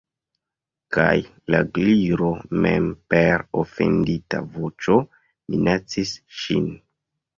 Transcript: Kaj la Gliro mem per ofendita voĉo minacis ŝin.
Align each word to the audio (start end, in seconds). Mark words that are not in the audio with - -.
Kaj 0.95 1.09
la 1.55 1.59
Gliro 1.75 2.31
mem 2.63 2.87
per 3.15 3.45
ofendita 3.65 4.41
voĉo 4.57 4.97
minacis 5.53 6.19
ŝin. 6.43 6.67